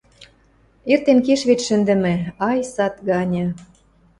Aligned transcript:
Эртен 0.91 1.19
кеш 1.25 1.41
вет 1.49 1.59
шӹндӹмӹ, 1.67 2.15
ай, 2.49 2.59
сад 2.73 2.95
ганьы. 3.07 3.45